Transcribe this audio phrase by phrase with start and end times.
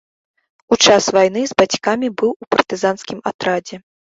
[0.75, 3.75] У час вайны з бацькамі быў у партызанскім атрадзе.